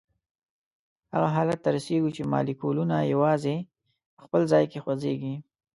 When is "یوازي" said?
3.13-3.57